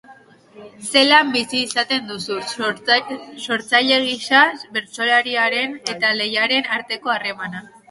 [0.93, 4.41] Zelan bizi izaten duzu, sortzaile gisa,
[4.79, 7.67] bertsolaritzaren eta lehiaren arteko harremana?